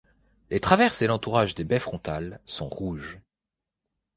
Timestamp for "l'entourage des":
1.07-1.63